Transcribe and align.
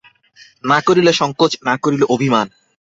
না 0.63 0.77
করিল 0.87 1.07
সংকোচ, 1.11 1.51
না 1.67 1.73
করিল 1.83 2.01
অভিমান। 2.13 2.47